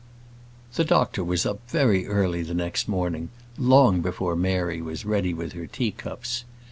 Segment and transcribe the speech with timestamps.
[0.73, 5.53] The doctor was up very early the next morning, long before Mary was ready with
[5.53, 6.43] her teacups.